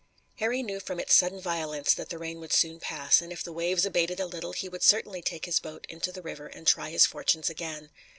[0.37, 3.53] Harry knew from its sudden violence that the rain would soon pass, and if the
[3.53, 6.89] waves abated a little he would certainly take his boat into the river and try
[6.89, 7.91] his fortunes again.